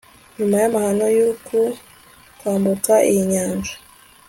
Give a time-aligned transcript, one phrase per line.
[0.37, 1.57] nyuma y'amahano y'uku
[2.39, 3.73] kwambuka, iyinyanja